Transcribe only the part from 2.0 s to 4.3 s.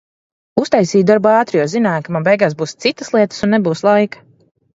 ka man beigās būs citas lietas un nebūs laika.